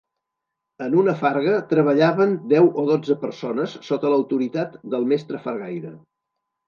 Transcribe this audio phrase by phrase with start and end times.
[0.85, 5.93] En una farga treballaven deu o dotze persones sota l’autoritat del mestre fargaire.